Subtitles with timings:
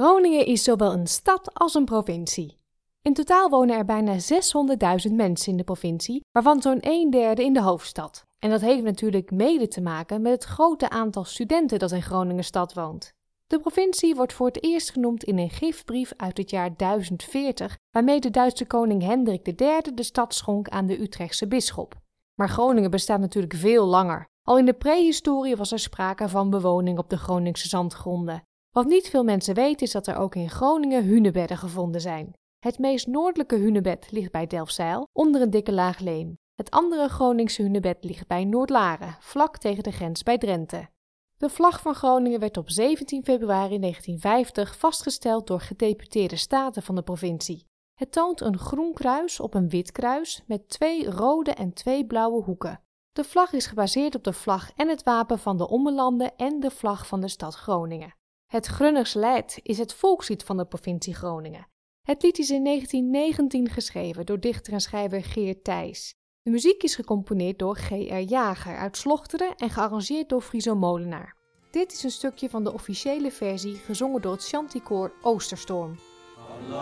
[0.00, 2.58] Groningen is zowel een stad als een provincie.
[3.02, 4.16] In totaal wonen er bijna
[5.08, 8.24] 600.000 mensen in de provincie, waarvan zo'n een derde in de hoofdstad.
[8.38, 12.44] En dat heeft natuurlijk mede te maken met het grote aantal studenten dat in Groningen
[12.44, 13.12] stad woont.
[13.46, 18.20] De provincie wordt voor het eerst genoemd in een giftbrief uit het jaar 1040, waarmee
[18.20, 21.94] de Duitse koning Hendrik III de stad schonk aan de Utrechtse bisschop.
[22.34, 24.28] Maar Groningen bestaat natuurlijk veel langer.
[24.42, 28.42] Al in de prehistorie was er sprake van bewoning op de Groningse zandgronden.
[28.70, 32.32] Wat niet veel mensen weten is dat er ook in Groningen hunebedden gevonden zijn.
[32.58, 36.38] Het meest noordelijke hunebed ligt bij Delfzijl, onder een dikke laag leem.
[36.54, 40.88] Het andere Groningse hunebed ligt bij Noordlaren, vlak tegen de grens bij Drenthe.
[41.36, 47.02] De vlag van Groningen werd op 17 februari 1950 vastgesteld door gedeputeerde staten van de
[47.02, 47.66] provincie.
[47.94, 52.42] Het toont een groen kruis op een wit kruis met twee rode en twee blauwe
[52.42, 52.80] hoeken.
[53.12, 56.70] De vlag is gebaseerd op de vlag en het wapen van de Ommelanden en de
[56.70, 58.14] vlag van de stad Groningen.
[58.50, 61.66] Het Grunners Leid is het volkslied van de provincie Groningen.
[62.02, 66.14] Het lied is in 1919 geschreven door dichter en schrijver Geert Thijs.
[66.42, 68.18] De muziek is gecomponeerd door G.R.
[68.18, 71.36] Jager uit Slochteren en gearrangeerd door Friso Molenaar.
[71.70, 75.98] Dit is een stukje van de officiële versie gezongen door het Chanticoor Oosterstorm.
[76.34, 76.74] Van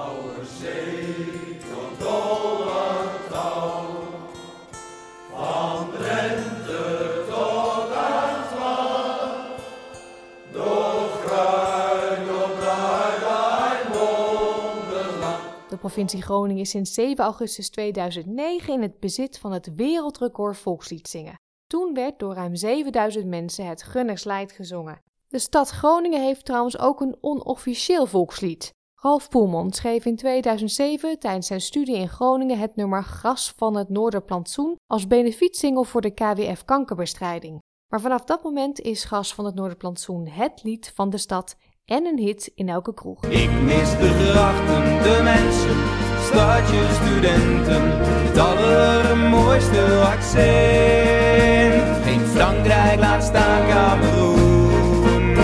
[15.99, 21.41] provincie Groningen is sinds 7 augustus 2009 in het bezit van het wereldrecord volkslied zingen.
[21.67, 25.01] Toen werd door ruim 7000 mensen het Gunnerslied gezongen.
[25.29, 28.71] De stad Groningen heeft trouwens ook een onofficieel volkslied.
[28.95, 33.89] Ralf Poelman schreef in 2007 tijdens zijn studie in Groningen het nummer Gras van het
[33.89, 37.59] Noorderplantsoen als benefietsingle voor de KWF kankerbestrijding.
[37.89, 41.57] Maar vanaf dat moment is Gras van het Noorderplantsoen het lied van de stad
[41.89, 43.25] en een hit in elke kroeg.
[43.25, 45.77] Ik mis de grachten, de mensen,
[46.23, 47.83] stadje, studenten,
[48.29, 51.83] het allermooiste accent.
[52.05, 55.35] Geen Frankrijk, laat staan Cameroen.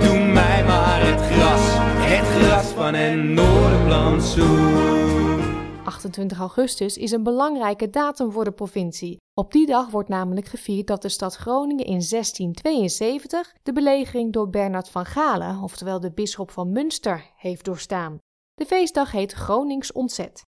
[0.00, 1.62] Doe mij maar het gras,
[1.98, 5.03] het gras van een Noorderplantsoen.
[6.04, 9.16] 28 augustus is een belangrijke datum voor de provincie.
[9.34, 14.50] Op die dag wordt namelijk gevierd dat de stad Groningen in 1672 de belegering door
[14.50, 18.18] Bernard van Galen, oftewel de bisschop van Münster, heeft doorstaan.
[18.54, 20.42] De feestdag heet Gronings Ontzet.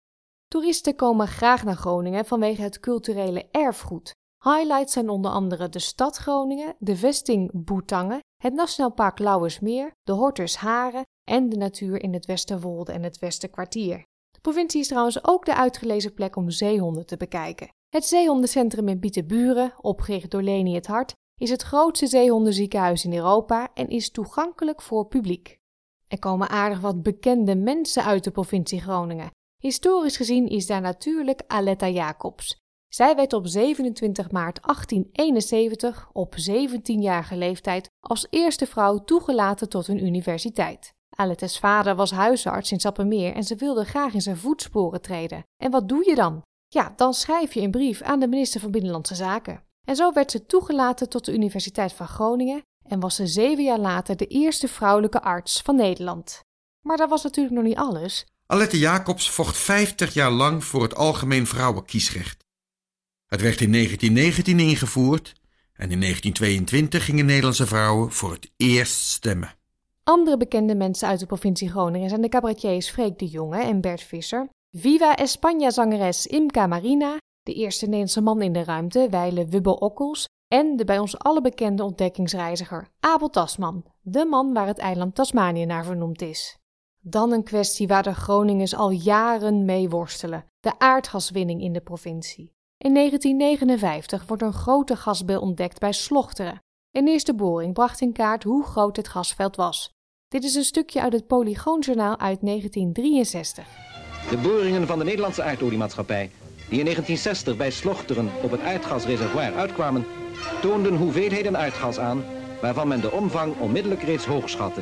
[0.47, 4.11] Toeristen komen graag naar Groningen vanwege het culturele erfgoed.
[4.43, 10.11] Highlights zijn onder andere de stad Groningen, de vesting Boetangen, het Nationaal Park Lauwersmeer, de
[10.11, 14.03] Hortus Haren en de natuur in het Westerwolde en het Westerkwartier.
[14.45, 17.69] Provincie is trouwens ook de uitgelezen plek om zeehonden te bekijken.
[17.89, 23.69] Het zeehondencentrum in Pieterburen, opgericht door Leni het Hart, is het grootste zeehondenziekenhuis in Europa
[23.73, 25.57] en is toegankelijk voor publiek.
[26.07, 29.29] Er komen aardig wat bekende mensen uit de provincie Groningen.
[29.61, 32.57] Historisch gezien is daar natuurlijk Aletta Jacobs.
[32.87, 40.05] Zij werd op 27 maart 1871 op 17-jarige leeftijd als eerste vrouw toegelaten tot een
[40.05, 40.93] universiteit.
[41.15, 45.43] Aletta's vader was huisarts in Sappemeer en ze wilde graag in zijn voetsporen treden.
[45.57, 46.41] En wat doe je dan?
[46.67, 49.63] Ja, dan schrijf je een brief aan de minister van Binnenlandse Zaken.
[49.85, 53.79] En zo werd ze toegelaten tot de Universiteit van Groningen en was ze zeven jaar
[53.79, 56.39] later de eerste vrouwelijke arts van Nederland.
[56.81, 58.25] Maar dat was natuurlijk nog niet alles.
[58.45, 62.43] Alette Jacobs vocht 50 jaar lang voor het algemeen vrouwenkiesrecht.
[63.25, 65.33] Het werd in 1919 ingevoerd
[65.73, 69.55] en in 1922 gingen Nederlandse vrouwen voor het eerst stemmen.
[70.07, 74.01] Andere bekende mensen uit de provincie Groningen zijn de cabaretiers Freek de Jonge en Bert
[74.01, 80.27] Visser, Viva España-zangeres Imca Marina, de eerste Nederlandse man in de ruimte, wijle Wubbo Okkels,
[80.47, 85.65] en de bij ons alle bekende ontdekkingsreiziger Abel Tasman, de man waar het eiland Tasmanië
[85.65, 86.57] naar vernoemd is.
[86.99, 92.53] Dan een kwestie waar de Groningers al jaren mee worstelen: de aardgaswinning in de provincie.
[92.77, 96.59] In 1959 wordt een grote gasbel ontdekt bij Slochteren.
[96.91, 99.93] Een eerste boring bracht in kaart hoe groot het gasveld was.
[100.35, 103.65] Dit is een stukje uit het Polygoonjournaal uit 1963.
[104.29, 106.29] De boringen van de Nederlandse aardoliemaatschappij,
[106.69, 110.05] die in 1960 bij Slochteren op het aardgasreservoir uitkwamen,
[110.61, 112.23] toonden hoeveelheden aardgas aan
[112.61, 114.81] waarvan men de omvang onmiddellijk reeds hoog schatte.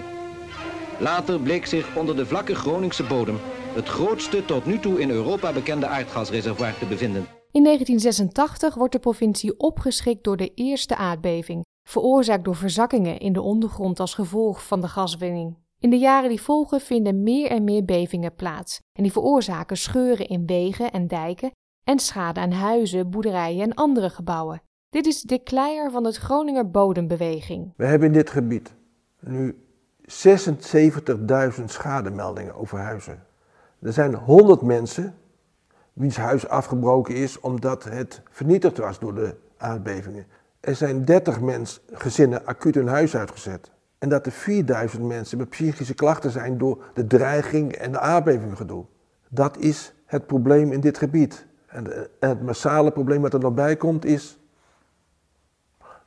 [1.00, 3.40] Later bleek zich onder de vlakke Groningse bodem
[3.74, 7.28] het grootste tot nu toe in Europa bekende aardgasreservoir te bevinden.
[7.52, 13.41] In 1986 wordt de provincie opgeschikt door de eerste aardbeving, veroorzaakt door verzakkingen in de
[13.41, 15.57] ondergrond als gevolg van de gaswinning.
[15.80, 20.27] In de jaren die volgen vinden meer en meer bevingen plaats en die veroorzaken scheuren
[20.27, 21.51] in wegen en dijken
[21.83, 24.62] en schade aan huizen, boerderijen en andere gebouwen.
[24.89, 27.74] Dit is de kleier van het Groninger bodembeweging.
[27.77, 28.74] We hebben in dit gebied
[29.19, 29.63] nu
[30.01, 33.24] 76.000 schademeldingen over huizen.
[33.81, 35.15] Er zijn 100 mensen
[35.94, 40.25] wiens huis afgebroken is omdat het vernietigd was door de aardbevingen.
[40.63, 43.71] Er zijn 30 mens, gezinnen acuut hun huis uitgezet.
[43.98, 48.57] En dat er 4000 mensen met psychische klachten zijn door de dreiging en de aardbevingen
[48.57, 48.86] gedoe.
[49.30, 51.45] Dat is het probleem in dit gebied.
[51.68, 54.39] En het massale probleem wat er nog bij komt is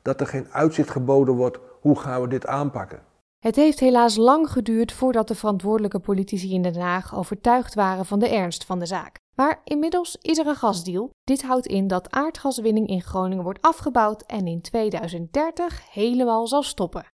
[0.02, 3.00] dat er geen uitzicht geboden wordt hoe gaan we dit aanpakken.
[3.46, 8.18] Het heeft helaas lang geduurd voordat de verantwoordelijke politici in Den Haag overtuigd waren van
[8.18, 9.18] de ernst van de zaak.
[9.34, 11.10] Maar inmiddels is er een gasdeal.
[11.24, 17.06] Dit houdt in dat aardgaswinning in Groningen wordt afgebouwd en in 2030 helemaal zal stoppen.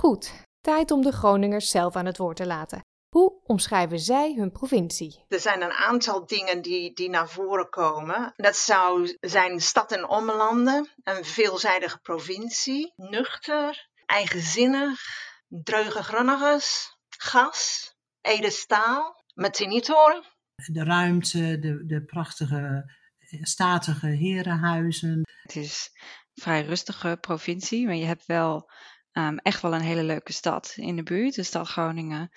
[0.00, 2.80] Goed, tijd om de Groningers zelf aan het woord te laten.
[3.08, 5.24] Hoe omschrijven zij hun provincie?
[5.28, 8.32] Er zijn een aantal dingen die, die naar voren komen.
[8.36, 19.24] Dat zou zijn stad en ommelanden, een veelzijdige provincie, nuchter, eigenzinnig, dreuge grunnigers, gas, edestaal,
[19.34, 20.24] metinitoren.
[20.54, 25.22] De ruimte, de, de prachtige, eh, statige herenhuizen.
[25.42, 25.90] Het is
[26.34, 28.70] een vrij rustige provincie, maar je hebt wel
[29.12, 31.34] um, echt wel een hele leuke stad in de buurt.
[31.34, 32.30] De stad Groningen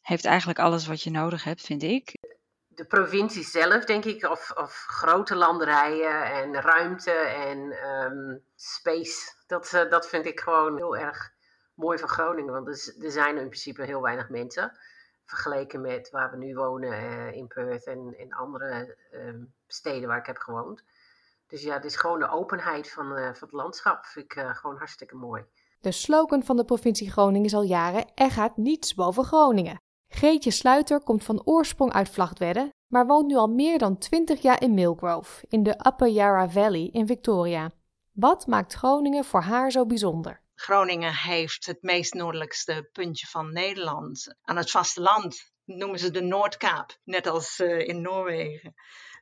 [0.00, 2.14] heeft eigenlijk alles wat je nodig hebt, vind ik.
[2.68, 7.58] De provincie zelf, denk ik, of, of grote landerijen en ruimte en
[7.88, 11.30] um, space, dat, uh, dat vind ik gewoon heel erg
[11.82, 12.52] mooi van Groningen.
[12.52, 12.68] Want
[13.02, 14.72] er, zijn in principe heel weinig mensen.
[15.24, 19.34] Vergeleken met waar we nu wonen uh, in Perth en in andere uh,
[19.66, 20.84] steden waar ik heb gewoond.
[21.46, 24.04] Dus ja, het is gewoon de openheid van, uh, van het landschap.
[24.04, 25.44] Vind ik gewoon hartstikke mooi.
[25.80, 29.80] De slogan van de provincie Groningen is al jaren: Er gaat niets boven Groningen.
[30.08, 34.62] Geetje Sluiter komt van oorsprong uit Vlagtwedde, maar woont nu al meer dan 20 jaar
[34.62, 37.70] in Millgrove, in de Upper Yarra Valley in Victoria.
[38.12, 40.40] Wat maakt Groningen voor haar zo bijzonder?
[40.62, 44.34] Groningen heeft het meest noordelijkste puntje van Nederland.
[44.42, 48.74] Aan het vasteland noemen ze de Noordkaap, net als uh, in Noorwegen.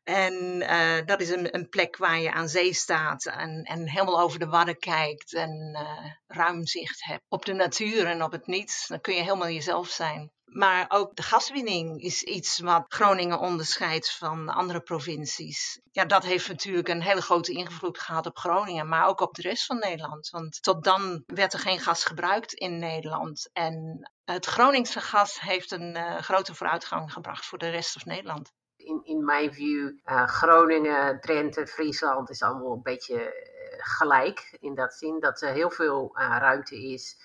[0.05, 4.21] En uh, dat is een, een, plek waar je aan zee staat en, en helemaal
[4.21, 8.47] over de wadden kijkt en uh, ruim zicht hebt op de natuur en op het
[8.47, 8.87] niets.
[8.87, 10.33] Dan kun je helemaal jezelf zijn.
[10.53, 15.81] Maar ook de gaswinning is iets wat Groningen onderscheidt van andere provincies.
[15.91, 19.43] Ja, dat heeft natuurlijk een hele grote invloed gehad op Groningen, maar ook op de
[19.43, 20.31] rest van Nederland.
[20.31, 23.51] Want tot dan werd er geen gas gebruikt in Nederland.
[23.53, 28.53] En het Groningse gas heeft een uh, grote vooruitgang gebracht voor de rest van Nederland.
[28.77, 33.31] In, in mijn view, uh, Groningen, Drenthe, Friesland is allemaal een beetje uh,
[33.79, 34.57] gelijk.
[34.61, 37.17] In dat zin dat er heel veel ruimte is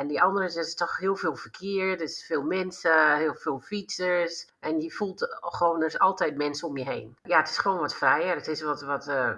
[0.00, 4.48] en die andere is, is toch heel veel verkeer, dus veel mensen, heel veel fietsers.
[4.60, 7.16] En je voelt gewoon, er is altijd mensen om je heen.
[7.22, 8.34] Ja, het is gewoon wat vrijer.
[8.34, 9.30] Het is wat, wat uh,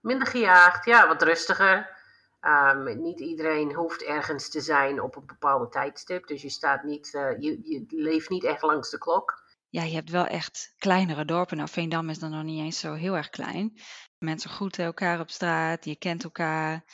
[0.00, 2.00] minder gejaagd, ja, wat rustiger.
[2.40, 6.26] Um, niet iedereen hoeft ergens te zijn op een bepaalde tijdstip.
[6.26, 9.42] Dus je, staat niet, uh, je, je leeft niet echt langs de klok.
[9.68, 11.56] Ja, je hebt wel echt kleinere dorpen.
[11.56, 13.80] Nou, Veendam is dan nog niet eens zo heel erg klein.
[14.18, 16.84] Mensen groeten elkaar op straat, je kent elkaar.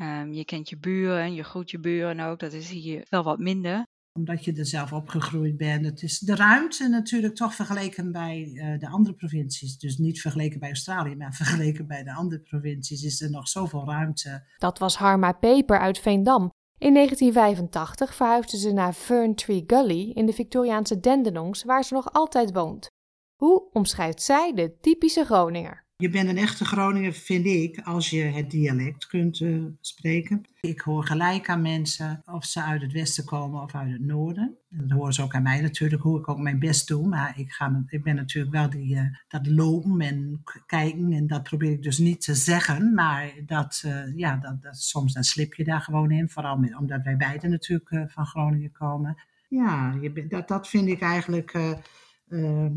[0.00, 2.38] Um, je kent je buren, je groet je buren ook.
[2.38, 3.82] Dat is hier wel wat minder.
[4.18, 5.84] Omdat je er zelf opgegroeid bent.
[5.84, 9.78] Het is de ruimte natuurlijk toch vergeleken bij uh, de andere provincies.
[9.78, 13.84] Dus niet vergeleken bij Australië, maar vergeleken bij de andere provincies is er nog zoveel
[13.84, 14.46] ruimte.
[14.58, 16.50] Dat was Harma Peper uit Veendam.
[16.78, 22.12] In 1985 verhuisde ze naar Fern Tree Gully in de Victoriaanse Dandenongs, waar ze nog
[22.12, 22.86] altijd woont.
[23.36, 25.83] Hoe omschrijft zij de typische Groninger?
[25.96, 30.42] Je bent een echte Groninger, vind ik, als je het dialect kunt uh, spreken.
[30.60, 34.56] Ik hoor gelijk aan mensen of ze uit het westen komen of uit het noorden.
[34.68, 37.08] Dat horen ze ook aan mij natuurlijk, hoe ik ook mijn best doe.
[37.08, 41.12] Maar ik, ga, ik ben natuurlijk wel die, uh, dat lopen en kijken.
[41.12, 42.94] En dat probeer ik dus niet te zeggen.
[42.94, 46.28] Maar dat, uh, ja, dat, dat, soms dan slip je daar gewoon in.
[46.28, 49.22] Vooral omdat wij beiden natuurlijk van Groningen komen.
[49.48, 51.54] Ja, je, dat, dat vind ik eigenlijk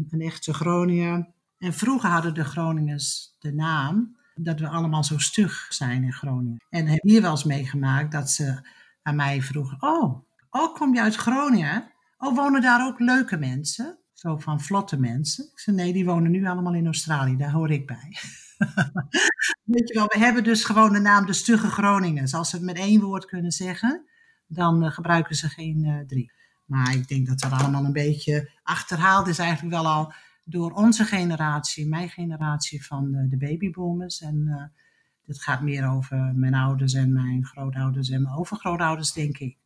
[0.09, 1.35] een echte Groninger.
[1.57, 6.61] En vroeger hadden de Groningers de naam dat we allemaal zo stug zijn in Groningen.
[6.69, 8.67] En heb hier wel eens meegemaakt dat ze
[9.01, 11.91] aan mij vroegen: Oh, oh kom je uit Groningen?
[12.17, 13.97] Oh, wonen daar ook leuke mensen?
[14.13, 15.43] Zo van vlotte mensen.
[15.51, 18.17] Ik zei: Nee, die wonen nu allemaal in Australië, daar hoor ik bij.
[19.63, 22.33] Weet je wel, we hebben dus gewoon de naam de stugge Groningers.
[22.33, 24.05] Als ze het met één woord kunnen zeggen,
[24.47, 26.31] dan uh, gebruiken ze geen uh, drie.
[26.65, 30.13] Maar ik denk dat dat allemaal een beetje achterhaald is eigenlijk wel al
[30.49, 34.21] door onze generatie, mijn generatie van de, de babyboomers.
[34.21, 34.81] En uh,
[35.25, 39.57] dit gaat meer over mijn ouders en mijn grootouders en mijn overgrootouders, denk ik.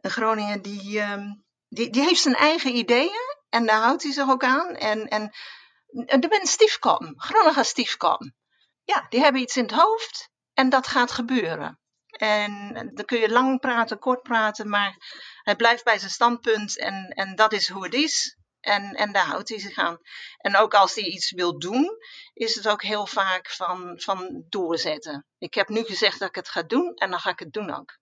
[0.00, 4.28] Een Groningen die, um, die, die heeft zijn eigen ideeën en daar houdt hij zich
[4.28, 4.74] ook aan.
[4.74, 5.32] En, en
[6.06, 8.32] er bent stiefkom, Groningen stiefkom.
[8.84, 11.78] Ja, die hebben iets in het hoofd en dat gaat gebeuren.
[12.06, 14.96] En dan kun je lang praten, kort praten, maar
[15.42, 18.36] hij blijft bij zijn standpunt en, en dat is hoe het is.
[18.62, 19.98] En, en daar houdt hij zich aan.
[20.38, 21.96] En ook als hij iets wil doen,
[22.32, 25.26] is het ook heel vaak van, van doorzetten.
[25.38, 27.74] Ik heb nu gezegd dat ik het ga doen en dan ga ik het doen
[27.74, 27.98] ook.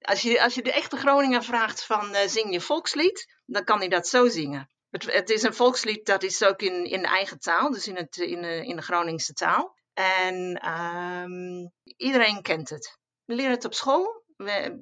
[0.00, 3.78] Als je, als je de echte Groninger vraagt van uh, zing je volkslied, dan kan
[3.78, 4.68] hij dat zo zingen.
[4.90, 8.16] Het, het, is een volkslied dat is ook in, in eigen taal, dus in, het,
[8.16, 9.78] in, de, in de Groningse taal.
[9.92, 12.98] En um, iedereen kent het.
[13.24, 14.23] Leren het op school.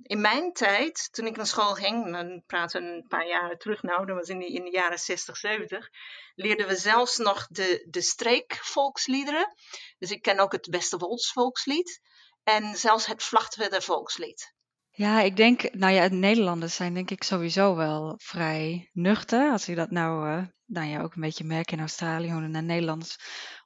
[0.02, 3.82] In mijn tijd, toen ik naar school ging, dan praten we een paar jaren terug
[3.82, 5.88] nou, dat was in de, jaren 60, 70,
[6.34, 9.54] leerden we zelfs nog de, de streekvolksliederen.
[9.98, 12.00] Dus ik ken ook het Westerwolds volkslied
[12.42, 14.54] en zelfs het Vlachtwedder volkslied.
[14.90, 19.50] Ja, ik denk, nou ja, Nederlanders zijn denk ik sowieso wel vrij nuchter.
[19.50, 22.48] Als je dat nou, uh, nou ja, ook een beetje merkt in Australië, hoe er
[22.48, 23.16] naar Nederlanders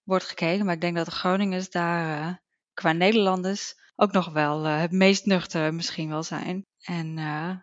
[0.05, 0.65] wordt gekeken.
[0.65, 2.35] Maar ik denk dat de Groningers daar uh,
[2.73, 6.67] qua Nederlanders ook nog wel uh, het meest nuchter misschien wel zijn.
[6.83, 7.17] En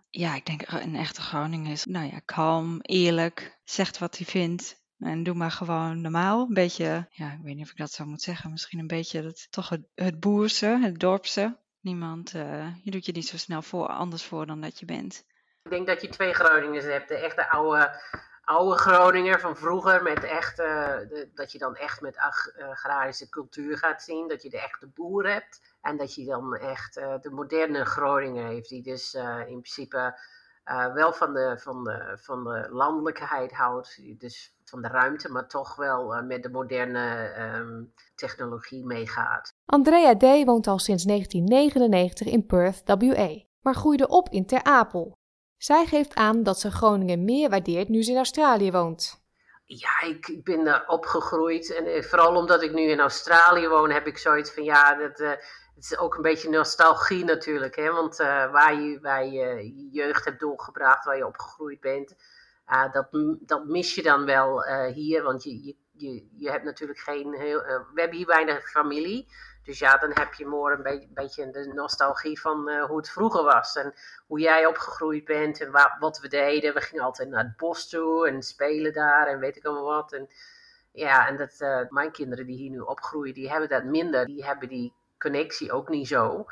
[0.10, 4.82] ja, ik denk een echte Groninger is, nou ja, kalm, eerlijk, zegt wat hij vindt.
[5.04, 6.46] En doe maar gewoon normaal.
[6.48, 8.52] Een beetje, ja, ik weet niet of ik dat zo moet zeggen.
[8.52, 11.58] Misschien een beetje het, toch het, boerse, het dorpse.
[11.80, 15.26] Niemand, uh, je doet je niet zo snel voor, anders voor dan dat je bent.
[15.64, 17.08] Ik denk dat je twee Groningers hebt.
[17.08, 18.02] De echte oude,
[18.44, 20.04] oude Groninger van vroeger.
[20.04, 20.66] Met echt, uh,
[20.98, 22.18] de, dat je dan echt met
[22.58, 24.28] agrarische cultuur gaat zien.
[24.28, 25.62] Dat je de echte boer hebt.
[25.82, 28.70] En dat je dan echt uh, de moderne Groninger heeft.
[28.70, 30.20] Die dus in principe
[30.94, 34.20] wel van de, van, de, van de landelijkheid houdt.
[34.20, 39.54] Dus van de ruimte, maar toch wel met de moderne um, technologie meegaat.
[39.66, 40.46] Andrea D.
[40.46, 45.18] woont al sinds 1999 in Perth, WA, maar groeide op in Ter Apel.
[45.64, 49.22] Zij geeft aan dat ze Groningen meer waardeert nu ze in Australië woont.
[49.66, 51.74] Ja, ik, ben daar opgegroeid.
[51.74, 55.30] En vooral omdat ik nu in Australië woon, heb ik zoiets van ja, dat, uh,
[55.76, 57.76] het is ook een beetje nostalgie natuurlijk.
[57.76, 57.92] Hè?
[57.92, 62.16] Want uh, waar, je, waar je jeugd hebt doorgebracht, waar je opgegroeid bent,
[62.92, 63.08] dat,
[63.40, 65.24] dat mis je dan wel hier.
[65.24, 67.60] Want je, je, je, je hebt natuurlijk geen heel.
[67.94, 69.28] we hebben hier weinig familie.
[69.64, 73.44] Dus ja, dan heb je more een beetje, de nostalgie van uh, hoe het vroeger
[73.44, 73.76] was.
[73.76, 73.94] En
[74.28, 76.74] hoe jij opgegroeid bent en wa wat we deden.
[76.74, 80.14] We gingen altijd naar het bos toe en spelen daar en weet ik allemaal wat.
[80.14, 80.28] En
[80.92, 84.26] ja, en dat, uh, mijn kinderen die hier nu opgroeien, die hebben dat minder.
[84.26, 86.46] Die hebben die connectie ook niet zo.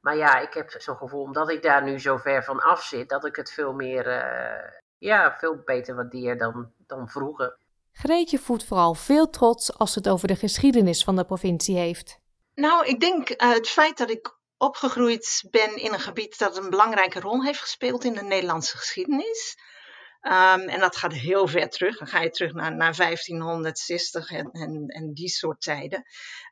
[0.00, 3.08] Maar ja, ik heb zo'n gevoel, omdat ik daar nu zo ver van af zit,
[3.08, 7.56] dat ik het veel meer, uh, ja, veel beter waardeer dan, dan vroeger.
[7.92, 12.20] Greetje voelt vooral veel trots als het over de geschiedenis van de provincie heeft.
[12.58, 16.70] Nou, ik denk uh, het feit dat ik opgegroeid ben in een gebied dat een
[16.70, 19.56] belangrijke rol heeft gespeeld in de Nederlandse geschiedenis.
[20.22, 21.98] Um, en dat gaat heel ver terug.
[21.98, 26.04] Dan ga je terug naar, naar 1560 en, en, en die soort tijden.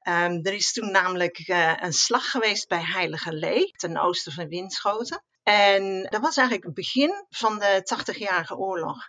[0.09, 4.49] Um, er is toen namelijk uh, een slag geweest bij Heilige Lee, ten oosten van
[4.49, 5.25] Winschoten.
[5.43, 9.09] En dat was eigenlijk het begin van de 80-jarige oorlog.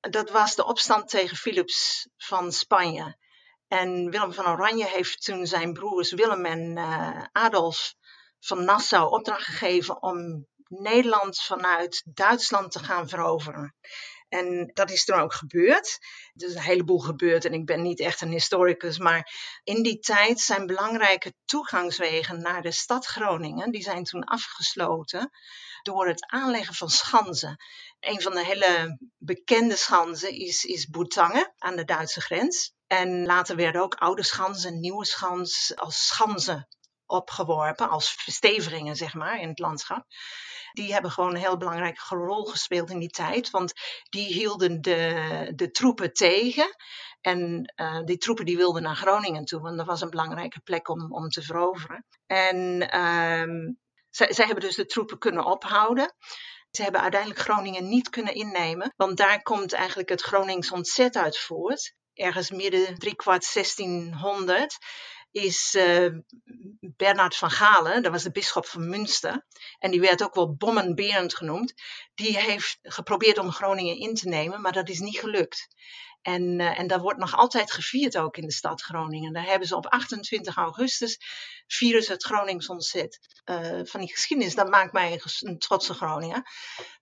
[0.00, 3.16] Dat was de opstand tegen Philips van Spanje.
[3.72, 7.94] En Willem van Oranje heeft toen zijn broers Willem en uh, Adolf
[8.40, 13.74] van Nassau opdracht gegeven om Nederland vanuit Duitsland te gaan veroveren.
[14.28, 15.98] En dat is toen ook gebeurd.
[16.34, 19.32] Er is een heleboel gebeurd en ik ben niet echt een historicus, maar
[19.64, 25.30] in die tijd zijn belangrijke toegangswegen naar de stad Groningen, die zijn toen afgesloten
[25.82, 27.56] door het aanleggen van schansen.
[28.00, 32.74] Een van de hele bekende schansen is, is Boetangen aan de Duitse grens.
[32.92, 36.68] En later werden ook oude schansen en nieuwe schans als schansen
[37.06, 40.04] opgeworpen, als verstevigingen zeg maar in het landschap.
[40.72, 43.72] Die hebben gewoon een heel belangrijke rol gespeeld in die tijd, want
[44.08, 46.76] die hielden de, de troepen tegen.
[47.20, 50.88] En uh, die troepen die wilden naar Groningen toe, want dat was een belangrijke plek
[50.88, 52.06] om, om te veroveren.
[52.26, 52.56] En
[52.94, 53.74] uh,
[54.10, 56.14] zij, zij hebben dus de troepen kunnen ophouden.
[56.70, 61.38] Ze hebben uiteindelijk Groningen niet kunnen innemen, want daar komt eigenlijk het Gronings ontzet uit
[61.38, 64.78] voort ergens midden driekwart 1600
[65.32, 66.08] is uh,
[66.80, 69.46] Bernard van Galen, dat was de bisschop van Münster,
[69.78, 71.74] en die werd ook wel Bommenberend genoemd,
[72.14, 75.68] die heeft geprobeerd om Groningen in te nemen, maar dat is niet gelukt.
[76.22, 79.32] En, uh, en dat wordt nog altijd gevierd ook in de stad Groningen.
[79.32, 81.18] Daar hebben ze op 28 augustus
[81.66, 83.18] vieren het Gronings ontzet.
[83.44, 86.46] Uh, van die geschiedenis, dat maakt mij een trotse Groninger.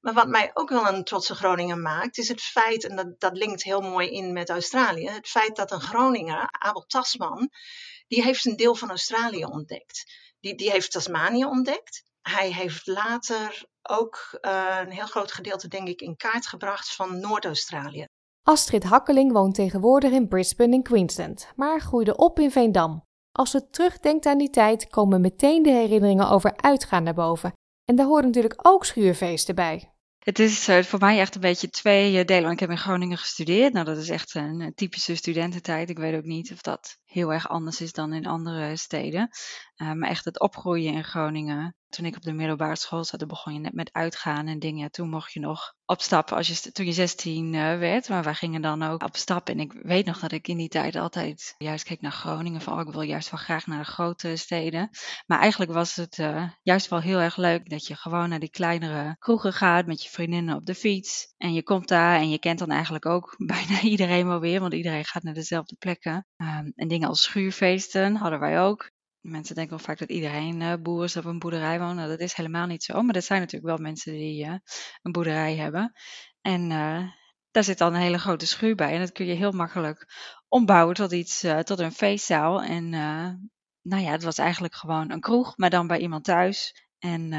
[0.00, 3.36] Maar wat mij ook wel een trotse Groninger maakt, is het feit, en dat, dat
[3.36, 7.50] linkt heel mooi in met Australië, het feit dat een Groninger, Abel Tasman,
[8.10, 10.04] die heeft een deel van Australië ontdekt.
[10.40, 12.02] Die, die heeft Tasmanië ontdekt.
[12.22, 17.20] Hij heeft later ook uh, een heel groot gedeelte, denk ik, in kaart gebracht van
[17.20, 18.04] Noord-Australië.
[18.42, 23.04] Astrid Hakkeling woont tegenwoordig in Brisbane in Queensland, maar groeide op in Veendam.
[23.32, 27.52] Als ze terugdenkt aan die tijd, komen meteen de herinneringen over uitgaan naar boven.
[27.84, 29.92] En daar horen natuurlijk ook schuurfeesten bij.
[30.18, 32.50] Het is uh, voor mij echt een beetje twee uh, delen.
[32.50, 33.72] Ik heb in Groningen gestudeerd.
[33.72, 35.90] Nou, dat is echt een, typische studententijd.
[35.90, 39.28] Ik weet ook niet of dat heel erg anders is dan in andere steden.
[39.76, 43.52] Uh, maar echt het opgroeien in Groningen toen ik op de middelbare school zat, begon
[43.52, 44.80] je net met uitgaan en dingen.
[44.80, 48.08] Ja, toen mocht je nog op stap als je, toen je 16 uh, werd.
[48.08, 49.48] Maar wij gingen dan ook op stap.
[49.48, 52.60] En ik weet nog dat ik in die tijd altijd juist keek naar Groningen.
[52.60, 54.90] Van, oh, ik wil juist wel graag naar de grote steden.
[55.26, 58.50] Maar eigenlijk was het uh, juist wel heel erg leuk dat je gewoon naar die
[58.50, 61.34] kleinere kroegen gaat met je vriendinnen op de fiets.
[61.36, 64.60] En je komt daar en je kent dan eigenlijk ook bijna iedereen wel weer.
[64.60, 66.26] Want iedereen gaat naar dezelfde plekken.
[66.36, 68.90] Um, en dingen als schuurfeesten hadden wij ook.
[69.20, 71.96] Mensen denken vaak dat iedereen uh, boer is of een boerderij woont.
[71.96, 73.02] Nou, dat is helemaal niet zo.
[73.02, 74.54] Maar er zijn natuurlijk wel mensen die uh,
[75.02, 75.92] een boerderij hebben.
[76.40, 77.08] En uh,
[77.50, 78.92] daar zit dan een hele grote schuur bij.
[78.92, 80.06] En dat kun je heel makkelijk
[80.48, 82.62] ombouwen tot iets, tot een feestzaal.
[82.62, 82.88] En
[83.82, 86.86] nou ja, het was eigenlijk gewoon een kroeg, maar dan bij iemand thuis.
[86.98, 87.32] En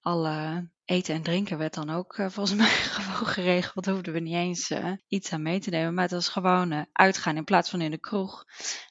[0.00, 3.86] alle eten en drinken werd dan ook volgens mij gewoon geregeld.
[3.86, 4.72] Hoefden we niet eens
[5.08, 5.94] iets aan mee te nemen.
[5.94, 8.44] Maar het was gewoon uitgaan in plaats van in de kroeg.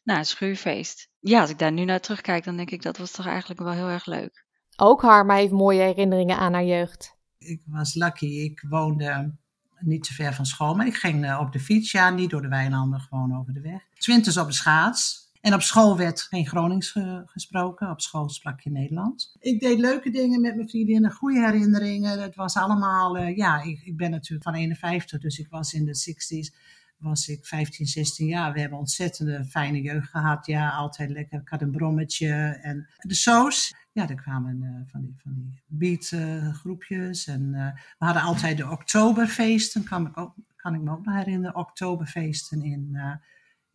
[0.04, 3.12] Nou, een schuurfeest ja, als ik daar nu naar terugkijk, dan denk ik dat was
[3.12, 4.46] toch eigenlijk wel heel erg leuk.
[4.75, 7.18] Ook Harma heeft mooie herinneringen aan haar jeugd.
[7.38, 8.25] Ik was lucky.
[8.25, 9.38] Ik woonde
[9.80, 11.92] niet zo ver van school, maar ik ging eh, op de fiets.
[11.92, 13.82] Ja, niet door de weilanden, gewoon over de weg.
[13.94, 15.25] Zwinters op de schaats.
[15.46, 17.90] En op school werd geen Gronings gesproken.
[17.90, 19.36] Op school sprak je Nederlands.
[19.40, 22.22] Ik deed leuke dingen met mijn vriendinnen, goede herinneringen.
[22.22, 25.86] Het was allemaal, uh, ja, ik, ik, ben natuurlijk van 51, dus ik was in
[25.86, 26.56] de 60s
[26.98, 28.54] was ik 15, 16 jaar.
[28.54, 30.46] We hebben ontzettende fijne jeugd gehad.
[30.46, 31.42] Ja, altijd lekker.
[31.42, 32.60] Ik had een brommetje.
[32.62, 33.75] En de soos.
[33.92, 37.28] Ja, er kwamen uh, van die, van die beatgroepjes.
[37.28, 37.52] En
[37.98, 39.84] we hadden altijd de oktoberfeesten.
[39.84, 41.56] Kan ik, ook, kan ik me ook nog herinneren.
[41.56, 42.98] Oktoberfeesten in,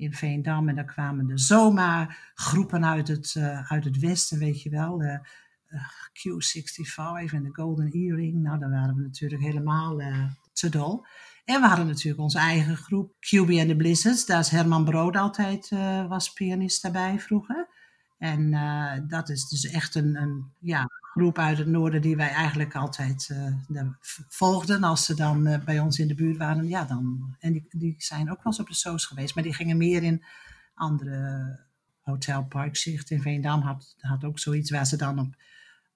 [0.00, 0.69] in Veendam.
[0.69, 3.37] En daar kwamen de zomaargroepen uit het,
[3.69, 4.99] uit het westen, weet je wel.
[4.99, 5.21] De,
[6.11, 8.42] Q65 en de Golden Earring.
[8.42, 10.00] Nou, daar waren we natuurlijk helemaal
[10.52, 11.04] te dol.
[11.45, 14.26] En we hadden natuurlijk onze eigen groep QB and the Blizzards.
[14.26, 17.69] Daar is Herman Brood altijd, uh, was pianist daarbij vroeger.
[18.19, 22.29] En uh, dat is dus echt een, een ja, groep uit het noorden die wij
[22.29, 23.29] eigenlijk altijd
[23.73, 23.87] uh,
[24.29, 24.83] volgden.
[24.83, 26.69] Als ze dan bij ons in de buurt waren.
[26.69, 29.35] Ja, dan, en die, die zijn ook wel eens op de soos geweest.
[29.35, 30.25] Maar die gingen meer in
[30.75, 31.59] andere
[32.01, 33.61] Hotel Parkzicht in Veendam.
[33.61, 35.35] Had, had ook zoiets waar ze dan op,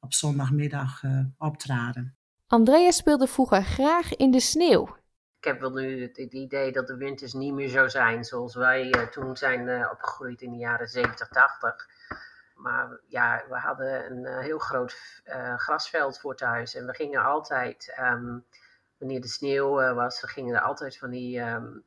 [0.00, 1.02] op zondagmiddag
[1.38, 2.16] optraden.
[2.46, 4.96] Andrea speelde vroeger graag in de sneeuw
[5.44, 8.84] ik heb wel nu het, idee dat de winters niet meer zo zijn zoals wij
[8.84, 11.88] uh, toen zijn uh, opgegroeid in de jaren 70, 80.
[12.64, 14.96] Maar ja, we hadden een uh, heel groot
[15.56, 16.74] grasveld voor thuis.
[16.74, 18.44] En we gingen altijd, um,
[18.98, 21.84] wanneer de sneeuw was, we gingen er altijd van die um,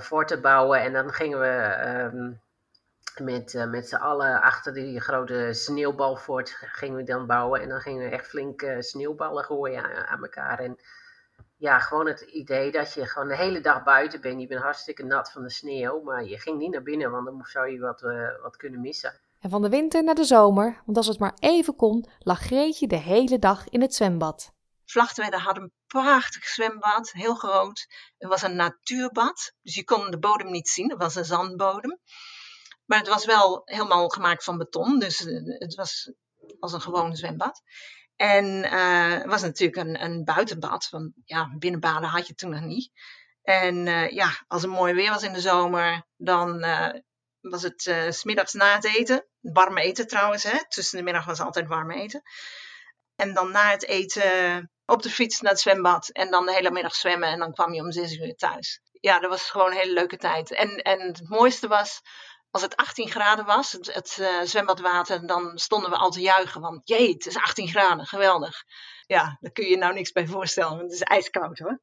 [0.00, 0.80] forten bouwen.
[0.80, 1.76] En dan gingen we
[2.12, 2.40] um,
[3.22, 7.60] met, met z'n allen achter die grote sneeuwbalfort gingen we dan bouwen.
[7.60, 10.58] En dan gingen we echt flink sneeuwballen gooien aan, aan elkaar.
[10.58, 10.78] En
[11.56, 14.40] ja, gewoon het idee dat je gewoon de hele dag buiten bent.
[14.40, 17.42] Je bent hartstikke nat van de sneeuw, maar je ging niet naar binnen, want dan
[17.44, 19.12] zou je wat, uh, wat kunnen missen.
[19.40, 22.86] En van de winter naar de zomer, want als het maar even kon, lag Greetje
[22.86, 24.52] de hele dag in het zwembad.
[24.84, 27.86] Vlachtwedde had een prachtig zwembad, heel groot.
[28.18, 30.90] Het was een natuurbad, dus je kon de bodem niet zien.
[30.90, 31.98] Het was een zandbodem.
[32.84, 36.12] Maar het was wel helemaal gemaakt van beton, dus eh, het was
[36.58, 37.62] als een gewoon zwembad.
[38.16, 42.60] En uh, het was natuurlijk een, een buitenbad, want ja, binnenbaden had je toen nog
[42.60, 42.90] niet.
[43.42, 46.64] En uh, ja, als het mooi weer was in de zomer, dan
[47.40, 49.26] was het uh, smiddags na het eten.
[49.40, 50.58] Warm eten trouwens, hè.
[50.68, 52.22] tussen de middag was altijd warm eten.
[53.16, 56.70] En dan na het eten op de fiets naar het zwembad en dan de hele
[56.70, 58.80] middag zwemmen en dan kwam je om zes uur thuis.
[58.92, 60.50] Ja, dat was gewoon een hele leuke tijd.
[60.52, 62.00] En, en het mooiste was,
[62.50, 66.60] als het 18 graden was, het, het uh, zwembadwater, dan stonden we al te juichen.
[66.60, 68.62] Want jee, het is 18 graden, geweldig.
[69.06, 71.80] Ja, daar kun je nou niks bij voorstellen, want het is ijskoud hoor.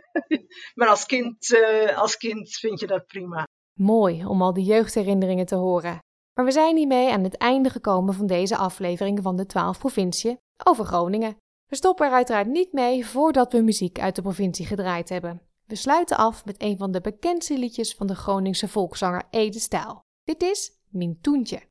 [0.74, 1.60] maar als kind,
[1.94, 3.48] als kind vind je dat prima.
[3.80, 5.98] Mooi om al die jeugdherinneringen te horen.
[6.34, 10.38] Maar we zijn hiermee aan het einde gekomen van deze aflevering van de 12 provinciën
[10.64, 11.36] over Groningen.
[11.66, 15.42] We stoppen er uiteraard niet mee voordat we muziek uit de provincie gedraaid hebben.
[15.66, 20.00] We sluiten af met een van de bekendste liedjes van de Groningse volkszanger Ede Stijl.
[20.24, 21.62] Dit is Mintoentje.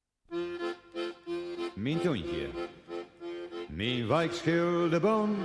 [1.75, 2.49] Mintoentje.
[3.67, 5.35] Mijn wijkschildeboom,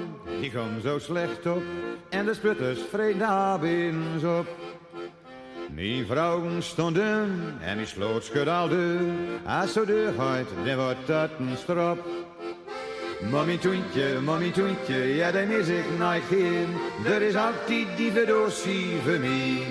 [0.40, 1.62] die komt zo slecht op.
[2.10, 3.60] En de sputters daar
[4.38, 4.46] op.
[5.74, 9.00] Mijn vrouwen stonden en die sloot schud al deur.
[9.46, 10.12] Als zo deur
[10.64, 11.98] dan wordt dat een strop.
[13.30, 16.66] Mommy toentje, mommy toentje, ja dan is ik nooit geen.
[17.04, 19.66] Er is altijd die verdosie voor mij.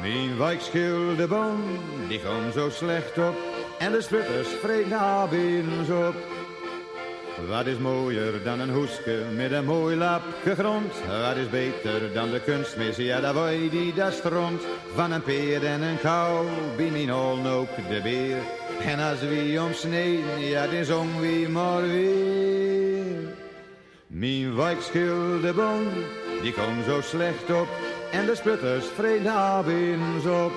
[0.00, 1.62] Mijn wijkschilderbom,
[2.08, 3.34] die kwam zo slecht op.
[3.78, 6.33] En de sputters vreet naar binnen op.
[7.48, 10.92] Wat is mooier dan een hoeske met een mooi lapje grond?
[11.06, 14.62] Wat is beter dan de kunstmis, ja dat wij die daar stront.
[14.94, 17.12] Van een peer en een kou, bij mijn
[17.46, 18.36] ook de beer.
[18.84, 23.34] En als wie omsneden, ja dan zong wie maar weer.
[24.06, 25.82] Mijn wijkschilderbom,
[26.42, 27.68] die kwam zo slecht op.
[28.12, 28.84] En de sputters
[29.22, 30.52] naar binnen op.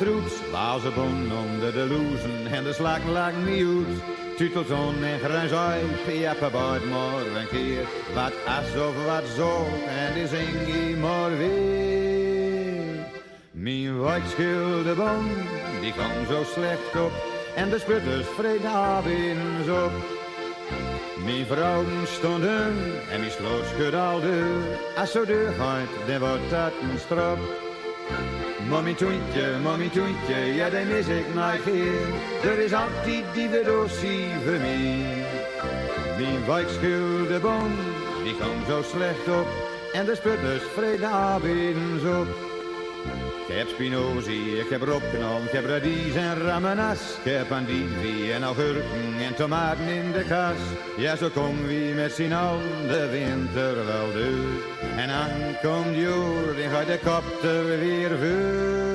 [0.00, 0.50] nonnetroeps.
[0.52, 4.36] Bazenbon onder de loezen en de slak lag niet uit.
[4.36, 5.80] Tutelton en gruisui,
[6.20, 7.84] jappen baard maar een keer.
[8.14, 13.04] Wat as of wat zo, en die zing je maar weer.
[13.50, 15.28] Mijn wijkschilderbom,
[15.80, 17.12] die kwam zo slecht op.
[17.56, 18.26] En de sputters
[18.62, 19.92] daar binnen op.
[21.24, 22.72] Mijn vrouw stonden
[23.10, 24.40] en mijn sloot schudde.
[24.96, 27.38] Als zo deur gaat, dan wordt dat een strop.
[28.68, 32.50] Mommy toentje, mommy toentje, ja dat mis ik nooit keer.
[32.50, 35.24] Er is altijd die verdosie voor mij.
[36.18, 37.72] Mijn wijkschilderbom,
[38.24, 39.46] die kwam zo slecht op.
[39.92, 42.26] En de sputters daar binnen op.
[43.50, 47.00] Ik heb spinozie, ik heb rotknol, ik heb radies en ramenas.
[47.24, 50.56] Ik heb andivie en augurken en tomaten in de kas.
[50.96, 54.62] Ja, zo kom wie met z'n allen de winter wel door.
[54.96, 55.30] En dan
[55.62, 58.88] komt joer, gaat de kop er weer voor.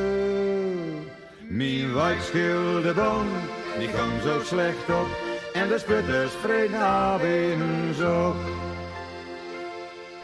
[1.48, 3.28] Mijn wijkschilderbom,
[3.78, 5.08] die kwam zo slecht op.
[5.54, 6.34] En de sputters
[6.72, 8.36] naar binnen op.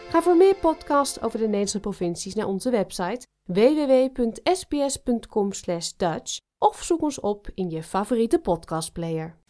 [0.10, 7.20] Ga voor meer podcasts over de Nederlandse provincies naar onze website www.sbs.com/dutch of zoek ons
[7.20, 9.41] op in je favoriete podcastplayer.